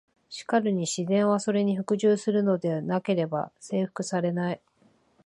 [0.29, 4.61] しかるに「自然は、それに服従するのでなければ征服されない」。